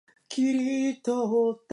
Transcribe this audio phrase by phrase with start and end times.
[0.29, 1.13] 作並く
[1.57, 1.61] ん